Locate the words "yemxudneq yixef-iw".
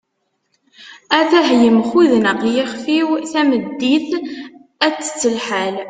1.63-3.09